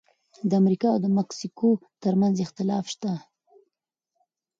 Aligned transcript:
د 0.49 0.51
امریکا 0.61 0.87
او 0.93 0.99
مکسیکو 1.17 1.69
ترمنځ 2.03 2.35
اختلاف 2.45 2.85
شته. 2.93 3.11